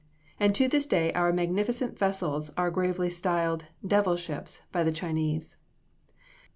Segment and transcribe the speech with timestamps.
[0.39, 5.57] And to this day our magnificent vessels are gravely styled "devil ships" by the Chinese.